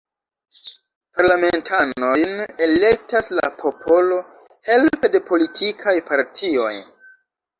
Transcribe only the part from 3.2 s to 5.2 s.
la popolo helpe